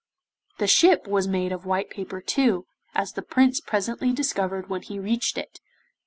[0.57, 2.65] The ship was made of white paper too,
[2.95, 5.59] as the Prince presently discovered when he reached it.